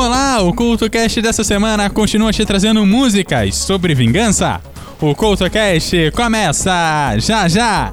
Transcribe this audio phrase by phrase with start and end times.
[0.00, 4.60] Olá, o CultoCast dessa semana continua te trazendo músicas sobre vingança.
[5.00, 7.92] O CultoCast começa já já!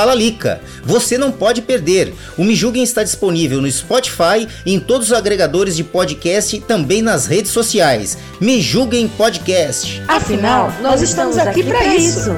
[0.15, 0.61] Lica.
[0.83, 2.13] Você não pode perder.
[2.37, 6.59] O Me Julguem está disponível no Spotify e em todos os agregadores de podcast e
[6.59, 8.17] também nas redes sociais.
[8.39, 10.01] Me Julguem Podcast.
[10.07, 12.31] Afinal, nós estamos aqui para isso.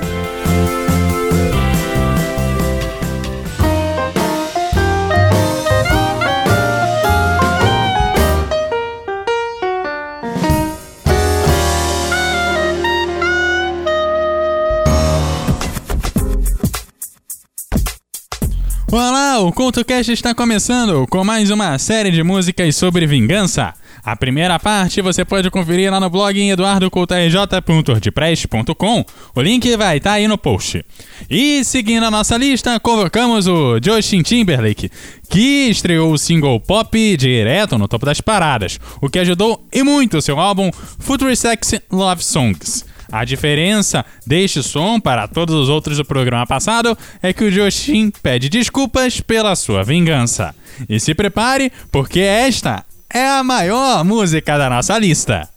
[18.95, 23.73] Olá, o CoutoCast está começando com mais uma série de músicas sobre vingança.
[24.03, 29.03] A primeira parte você pode conferir lá no blog em eduardocoutorj.wordpress.com.
[29.33, 30.85] O link vai estar aí no post.
[31.27, 34.91] E seguindo a nossa lista, convocamos o Justin Timberlake,
[35.27, 40.21] que estreou o single pop direto no topo das paradas, o que ajudou e muito
[40.21, 42.92] seu álbum Future Sex Love Songs.
[43.13, 48.09] A diferença deste som para todos os outros do programa passado é que o Joshin
[48.09, 50.55] pede desculpas pela sua vingança.
[50.89, 55.52] E se prepare, porque esta é a maior música da nossa lista.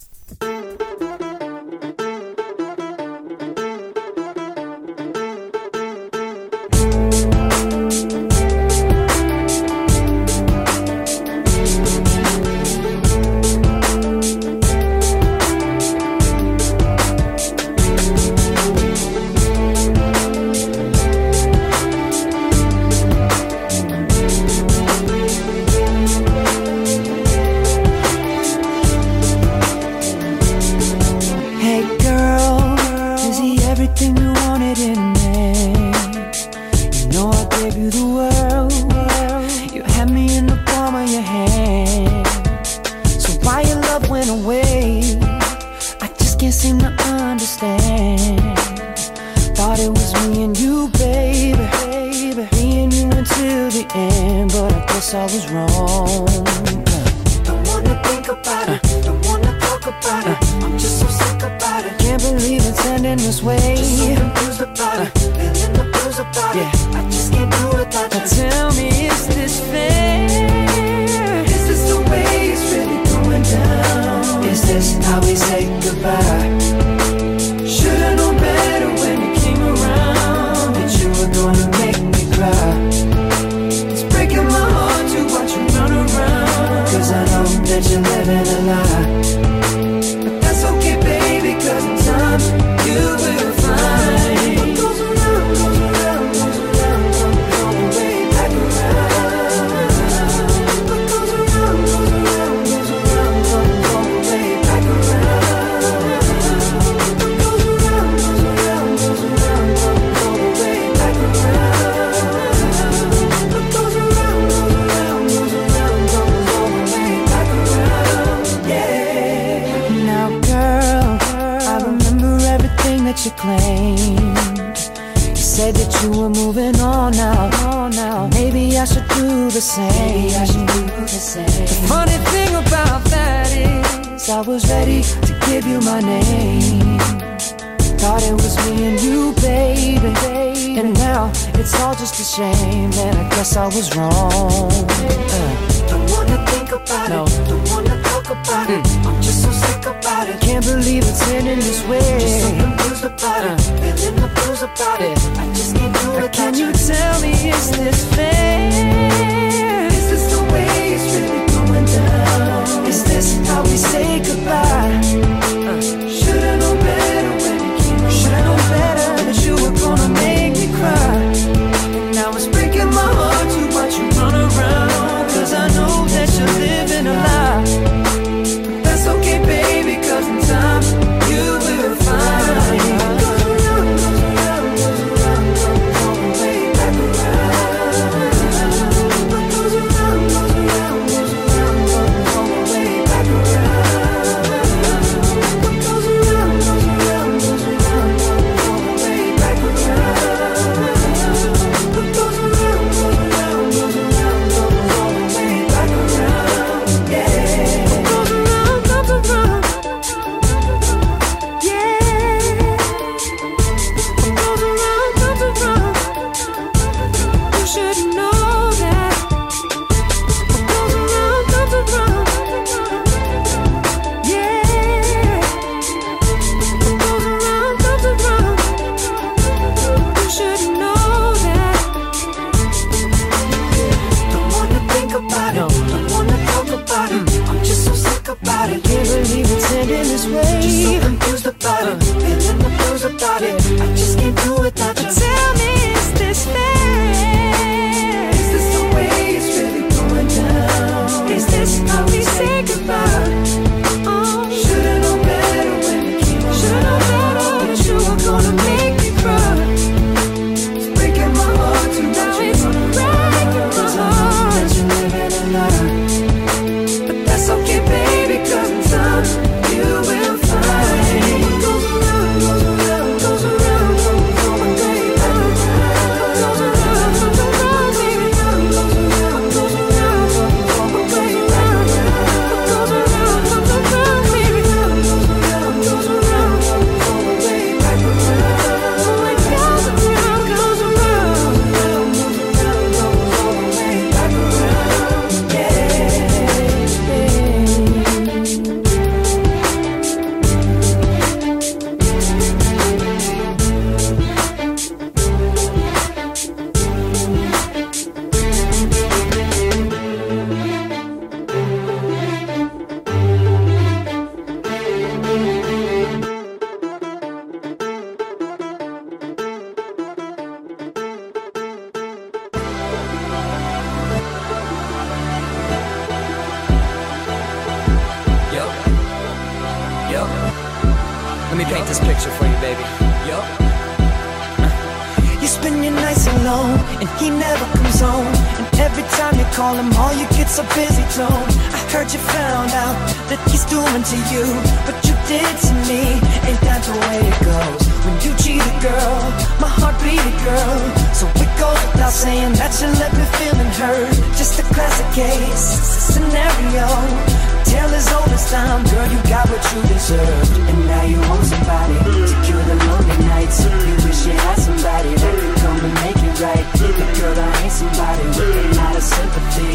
[340.58, 341.48] A busy tone.
[341.74, 342.96] I heard you found out
[343.28, 344.46] that he's doing to you,
[344.88, 346.16] but you did to me.
[346.48, 347.82] Ain't that the way it goes?
[348.08, 349.16] When you cheat a girl,
[349.60, 350.80] my heart beat a girl.
[351.12, 354.16] So it goes without saying that you left me feeling hurt.
[354.40, 355.66] Just a classic case
[356.14, 357.45] scenario.
[357.66, 360.54] Tale as old time, girl, you got what you deserved.
[360.70, 363.58] And now you want somebody to cure the lonely nights.
[363.64, 366.66] You wish you had somebody that could come and make it right.
[366.78, 369.72] But girl, I ain't somebody with a lot of sympathy.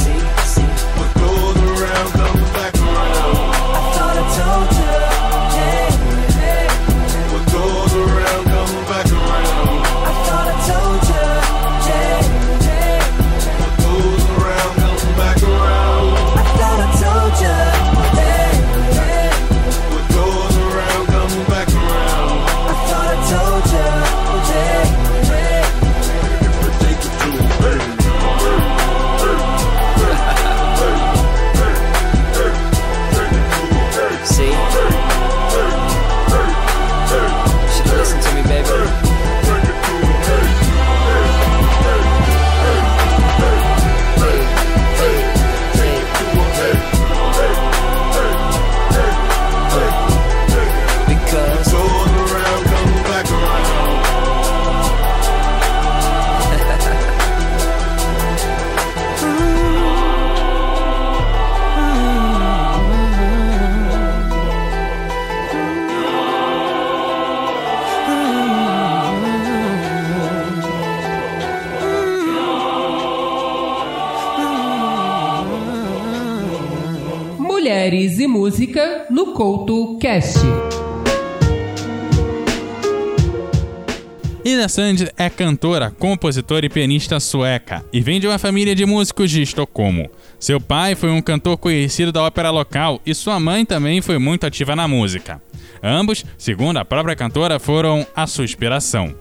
[0.00, 0.20] See,
[0.52, 0.70] see.
[0.98, 2.43] What goes around comes
[84.46, 89.30] Ida Sand é cantora, compositora e pianista sueca e vem de uma família de músicos
[89.30, 90.10] de Estocolmo.
[90.38, 94.44] Seu pai foi um cantor conhecido da ópera local e sua mãe também foi muito
[94.44, 95.40] ativa na música.
[95.82, 99.14] Ambos, segundo a própria cantora, foram a sua inspiração.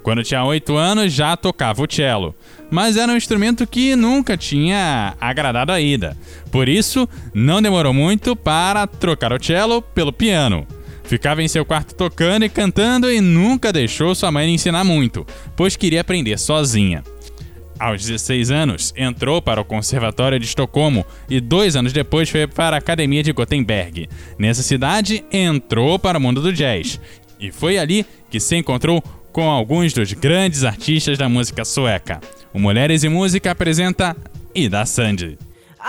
[0.00, 2.32] Quando tinha 8 anos já tocava o cello,
[2.70, 6.16] mas era um instrumento que nunca tinha agradado a Ida.
[6.52, 10.64] Por isso, não demorou muito para trocar o cello pelo piano.
[11.08, 15.26] Ficava em seu quarto tocando e cantando e nunca deixou sua mãe lhe ensinar muito,
[15.56, 17.02] pois queria aprender sozinha.
[17.78, 22.76] Aos 16 anos, entrou para o Conservatório de Estocolmo e dois anos depois foi para
[22.76, 24.06] a Academia de Gothenburg.
[24.38, 27.00] Nessa cidade, entrou para o mundo do jazz.
[27.40, 32.20] E foi ali que se encontrou com alguns dos grandes artistas da música sueca.
[32.52, 34.14] O Mulheres e Música apresenta
[34.54, 35.38] Ida Sand.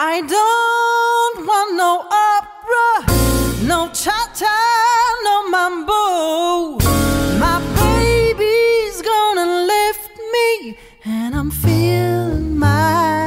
[0.01, 4.57] I don't want no opera, no cha-cha,
[5.25, 6.79] no mambo.
[7.37, 13.18] My baby's gonna lift me, and I'm feeling mighty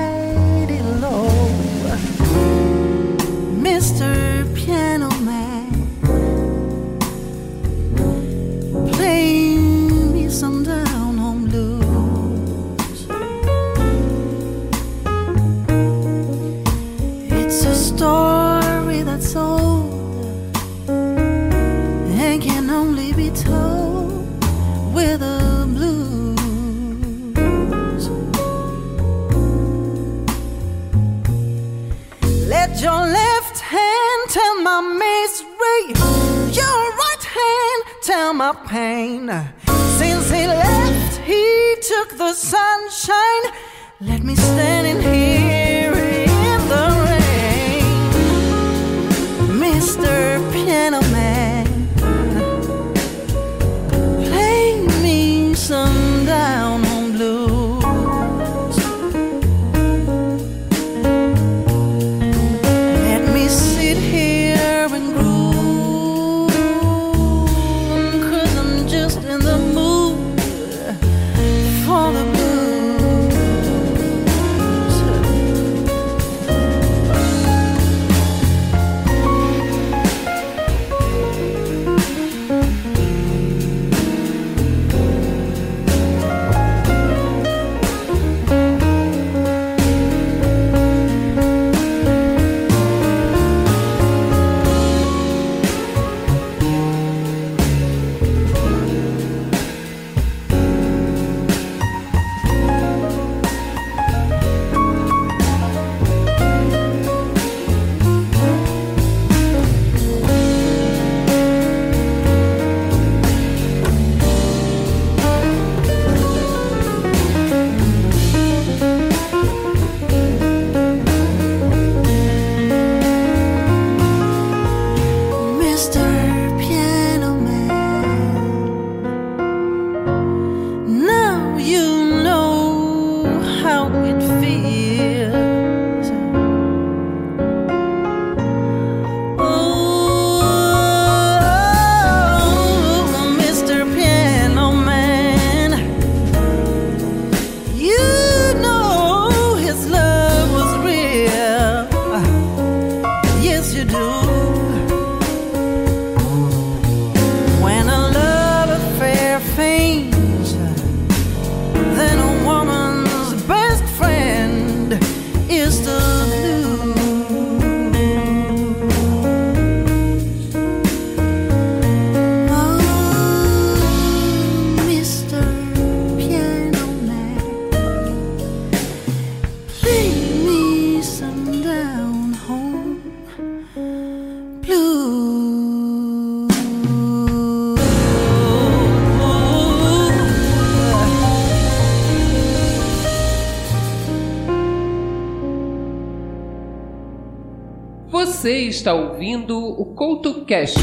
[198.73, 200.79] está ouvindo o CoutoCast.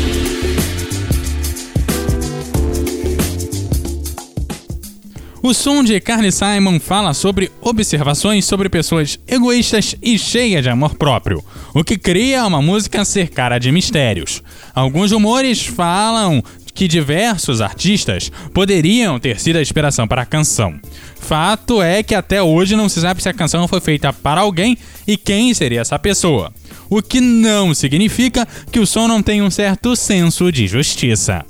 [5.41, 10.95] O som de Carly Simon fala sobre observações sobre pessoas egoístas e cheias de amor
[10.95, 11.43] próprio,
[11.73, 14.43] o que cria uma música cercada de mistérios.
[14.75, 16.43] Alguns rumores falam
[16.79, 20.79] que diversos artistas poderiam ter sido a inspiração para a canção.
[21.19, 24.77] Fato é que até hoje não se sabe se a canção foi feita para alguém
[25.05, 26.53] e quem seria essa pessoa.
[26.89, 31.45] O que não significa que o som não tem um certo senso de justiça.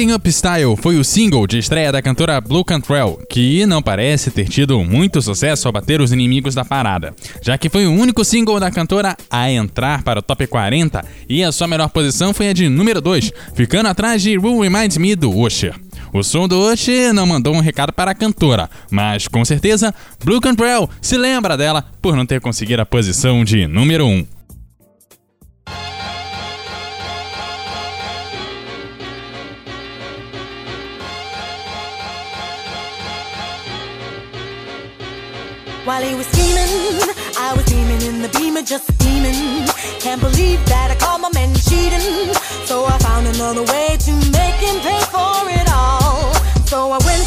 [0.00, 4.30] Getting Up Style foi o single de estreia da cantora Blue Cantrell, que não parece
[4.30, 8.24] ter tido muito sucesso ao bater os inimigos da parada, já que foi o único
[8.24, 12.48] single da cantora a entrar para o top 40 e a sua melhor posição foi
[12.48, 15.74] a de número 2, ficando atrás de Will Remind Me do Usher.
[16.14, 20.40] O som do Usher não mandou um recado para a cantora, mas com certeza Blue
[20.40, 24.08] Cantrell se lembra dela por não ter conseguido a posição de número 1.
[24.08, 24.39] Um.
[35.90, 37.02] While he was scheming,
[37.36, 39.66] I was steaming in the beamer, just steaming.
[39.98, 42.32] Can't believe that I caught my man cheating.
[42.64, 46.32] So I found another way to make him pay for it all.
[46.70, 47.26] So I went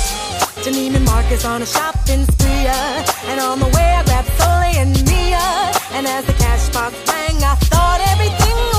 [0.64, 4.74] to Neiman Marcus on a shopping spree, uh, and on the way I grabbed Sully
[4.80, 5.44] and Mia.
[5.92, 8.73] And as the cash box rang, I thought everything.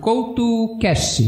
[0.00, 1.26] CoutoCast.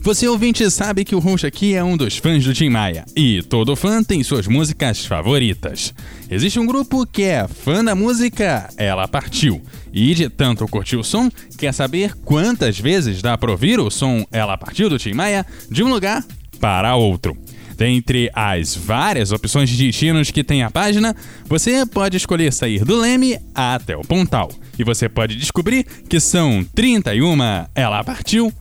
[0.00, 3.42] Você ouvinte sabe que o Roxo aqui é um dos fãs do Tim Maia, e
[3.42, 5.92] todo fã tem suas músicas favoritas.
[6.30, 9.60] Existe um grupo que é fã da música Ela Partiu,
[9.92, 14.24] e de tanto curtir o som, quer saber quantas vezes dá para ouvir o som
[14.30, 16.24] Ela Partiu do Tim Maia de um lugar
[16.60, 17.36] para outro.
[17.76, 22.96] Dentre as várias opções de destinos que tem a página, você pode escolher sair do
[22.96, 24.50] leme até o Pontal.
[24.78, 27.36] E você pode descobrir que são 31.
[27.74, 28.52] Ela partiu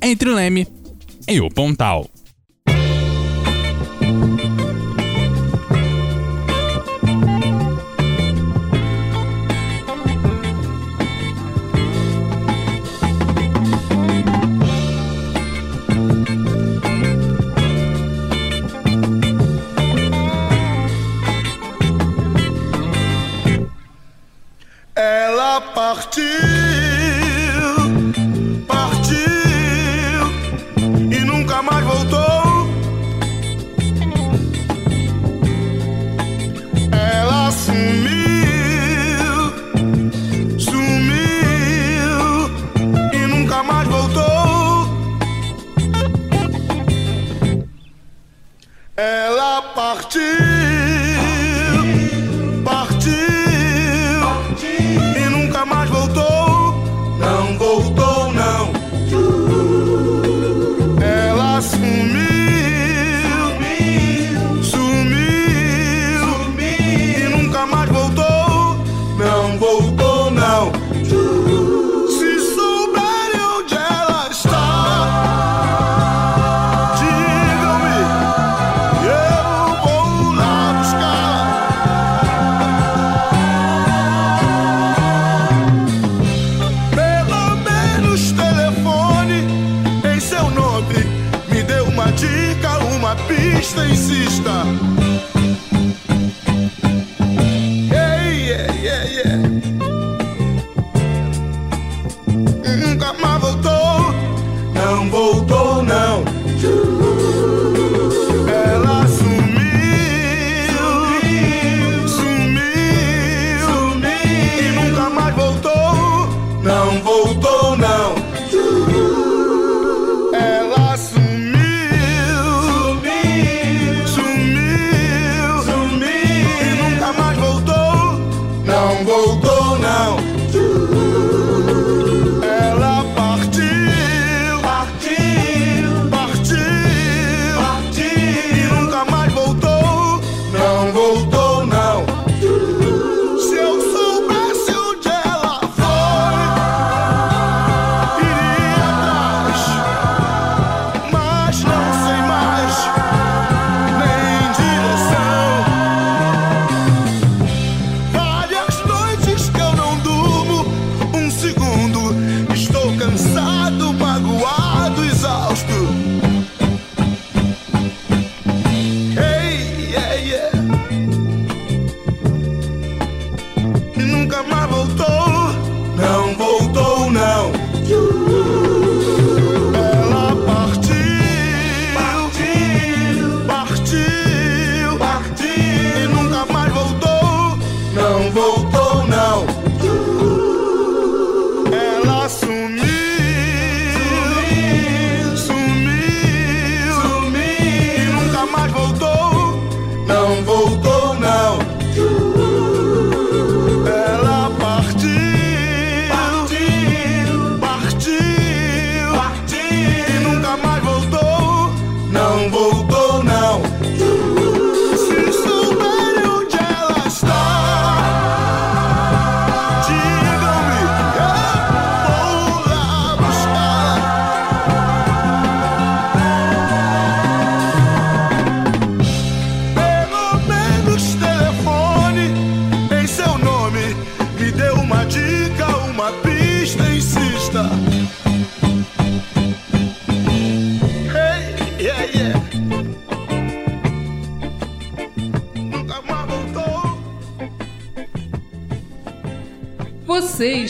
[0.00, 0.66] entre o Leme
[1.28, 2.11] e o Pontal.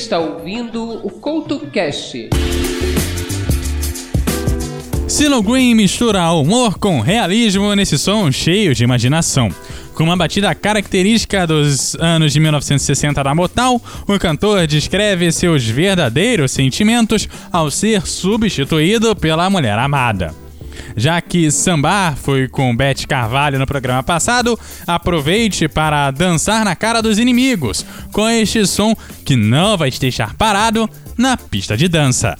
[0.02, 2.28] está ouvindo o CoutoCast.
[5.06, 9.48] Silo Green mistura humor com realismo nesse som cheio de imaginação.
[9.94, 16.50] Com uma batida característica dos anos de 1960 da Motown, o cantor descreve seus verdadeiros
[16.50, 20.41] sentimentos ao ser substituído pela mulher amada.
[20.96, 27.00] Já que sambar foi com Beth Carvalho no programa passado, aproveite para dançar na cara
[27.00, 32.36] dos inimigos com este som que não vai te deixar parado na pista de dança.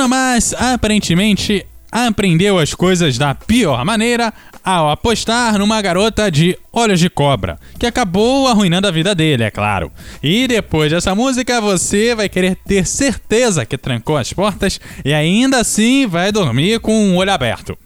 [0.00, 4.32] Bruno Mas aparentemente aprendeu as coisas da pior maneira
[4.64, 9.50] ao apostar numa garota de olhos de cobra, que acabou arruinando a vida dele, é
[9.50, 9.92] claro.
[10.22, 15.58] E depois dessa música, você vai querer ter certeza que trancou as portas e ainda
[15.58, 17.76] assim vai dormir com o olho aberto.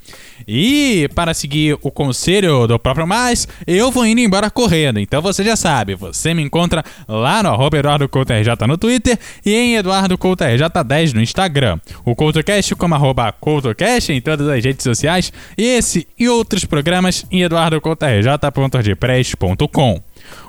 [0.47, 5.01] E para seguir o conselho do próprio mais, eu vou indo embora correndo.
[5.01, 9.19] Então você já sabe, você me encontra lá no arroba Eduardo Couto RJ no Twitter
[9.45, 11.79] e em Eduardo Couto RJ10 no Instagram.
[12.05, 15.33] O CoutoCast como arroba CoutoCast em todas as redes sociais.
[15.57, 20.03] E esse e outros programas em eduardocoutorj.ordpress.com.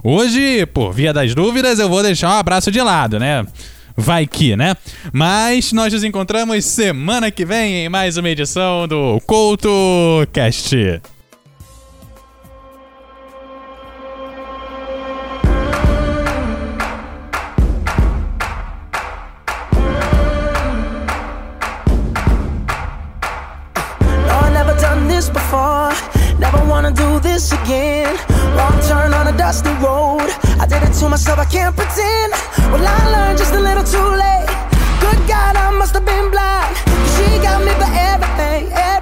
[0.04, 3.46] Hoje, por via das dúvidas, eu vou deixar um abraço de lado, né?
[3.96, 4.76] vai que, né?
[5.12, 9.70] Mas nós nos encontramos semana que vem em mais uma edição do Couto
[10.34, 11.02] Cast.
[26.38, 30.30] Never wanna do this again Wrong turn on a dusty road.
[30.60, 32.32] I did it to myself, I can't pretend.
[32.72, 34.48] Well, I learned just a little too late.
[35.04, 36.76] Good God, I must have been blind.
[37.14, 38.72] She got me for everything.
[38.72, 38.95] everything.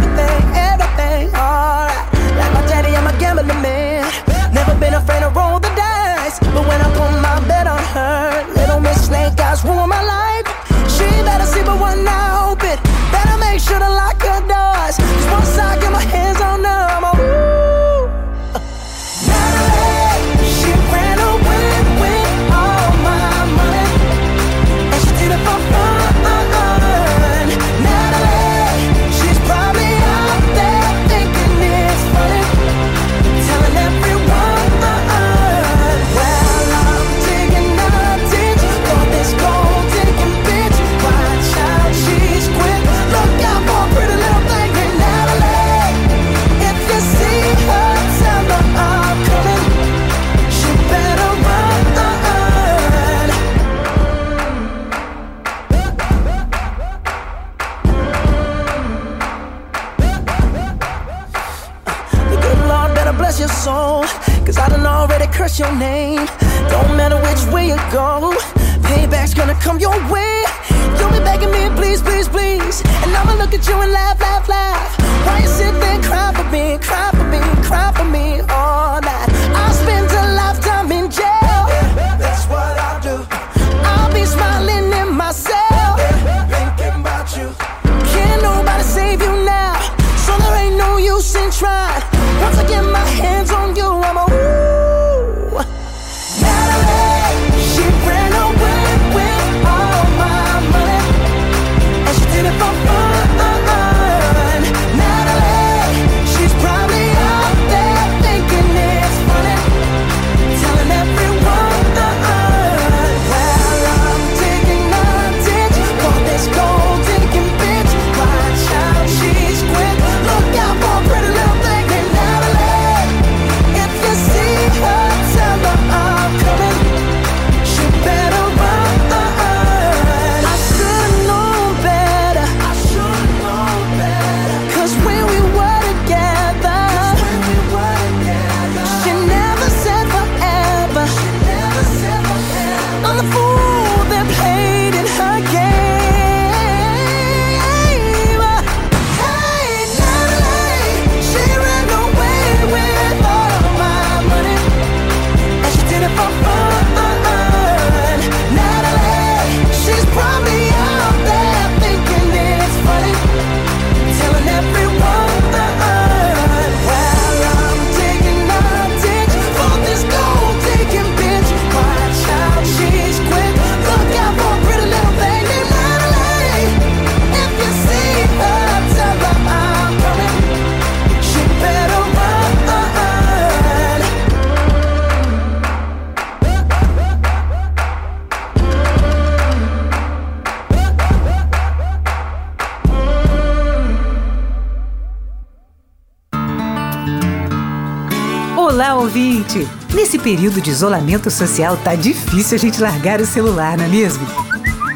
[198.74, 199.68] Olá, ouvinte!
[199.94, 204.26] Nesse período de isolamento social tá difícil a gente largar o celular, não é mesmo?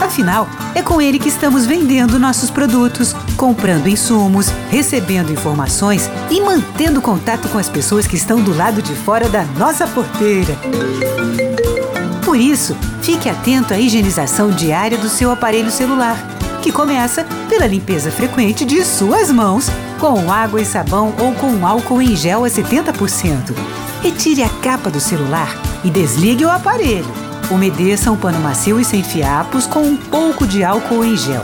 [0.02, 7.04] Afinal, é com ele que estamos vendendo nossos produtos, comprando insumos, recebendo informações e mantendo
[7.04, 10.58] contato com as pessoas que estão do lado de fora da nossa porteira.
[12.26, 16.18] Por isso, fique atento à higienização diária do seu aparelho celular,
[16.64, 22.02] que começa pela limpeza frequente de suas mãos com água e sabão ou com álcool
[22.02, 23.54] em gel a 70%.
[24.02, 25.50] Retire a capa do celular
[25.84, 27.12] e desligue o aparelho.
[27.50, 31.44] Umedeça um pano macio e sem fiapos com um pouco de álcool em gel.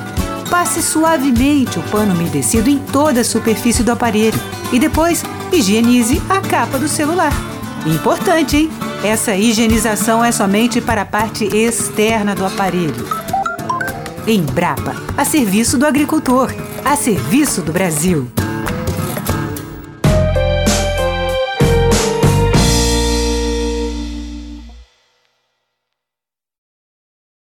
[0.49, 4.39] Passe suavemente o pano umedecido em toda a superfície do aparelho
[4.71, 7.33] e depois higienize a capa do celular.
[7.85, 8.71] Importante, hein?
[9.03, 13.05] Essa higienização é somente para a parte externa do aparelho.
[14.25, 16.53] Embrapa, a serviço do agricultor,
[16.85, 18.29] a serviço do Brasil.